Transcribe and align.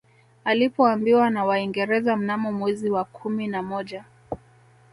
Alipoambiwa 0.45 1.29
na 1.29 1.45
Waingereza 1.45 2.15
mnamo 2.15 2.51
mwezi 2.51 2.89
wa 2.89 3.03
kumi 3.03 3.47
na 3.47 3.63
moja 3.63 4.05